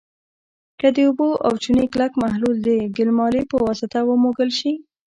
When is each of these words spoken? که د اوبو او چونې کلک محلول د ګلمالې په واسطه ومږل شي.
که 0.79 0.87
د 0.95 0.97
اوبو 1.07 1.29
او 1.45 1.53
چونې 1.63 1.83
کلک 1.93 2.13
محلول 2.23 2.55
د 2.67 2.69
ګلمالې 2.95 3.43
په 3.51 3.57
واسطه 3.65 3.99
ومږل 4.09 4.49
شي. 4.59 4.73